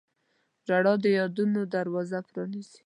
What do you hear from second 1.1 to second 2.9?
یادونو دروازه پرانیزي.